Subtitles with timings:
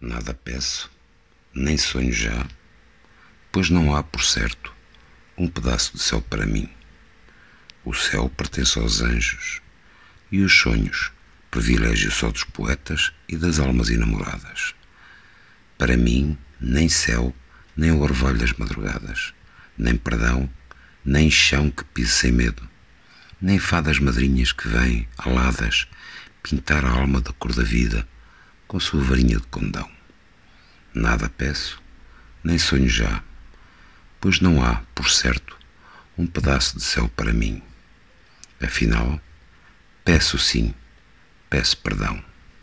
[0.00, 0.88] Nada peço,
[1.52, 2.46] nem sonho já,
[3.50, 4.72] pois não há, por certo,
[5.36, 6.68] um pedaço de céu para mim.
[7.84, 9.60] O céu pertence aos anjos
[10.30, 11.10] e os sonhos,
[11.50, 14.72] privilégio só dos poetas e das almas enamoradas.
[15.76, 17.34] Para mim, nem céu,
[17.76, 19.34] nem o orvalho das madrugadas,
[19.76, 20.48] nem perdão,
[21.04, 22.62] nem chão que pise sem medo,
[23.42, 25.88] nem fadas madrinhas que vêm, aladas,
[26.40, 28.06] pintar a alma da cor da vida
[28.68, 29.90] com sua varinha de condão.
[30.92, 31.82] Nada peço,
[32.44, 33.24] nem sonho já,
[34.20, 35.58] pois não há, por certo,
[36.16, 37.62] um pedaço de céu para mim.
[38.62, 39.18] Afinal,
[40.04, 40.74] peço sim,
[41.48, 42.22] peço perdão.